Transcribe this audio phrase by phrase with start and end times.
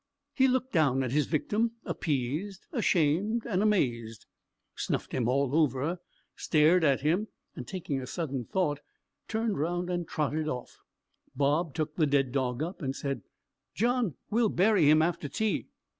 [0.33, 4.25] He looked down at his victim appeased, ashamed, and amazed;
[4.75, 5.99] snuffed him all over,
[6.35, 8.79] stared at him, and taking a sudden thought,
[9.27, 10.79] turned round and trotted off.
[11.35, 13.21] Bob took the dead dog up, and said,
[13.75, 15.67] "John, we'll bury him after tea."